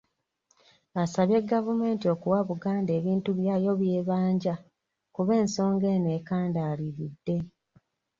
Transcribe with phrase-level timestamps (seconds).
[1.03, 4.53] Asabye gavumenti okuwa Buganda ebintu byayo by'ebanja
[5.15, 7.37] kuba ensonga eno ekandaaliridde.